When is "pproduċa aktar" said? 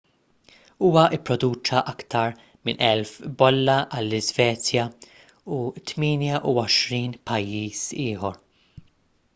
1.25-2.33